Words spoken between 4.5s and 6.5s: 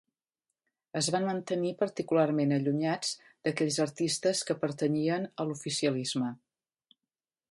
pertanyien a l'oficialisme.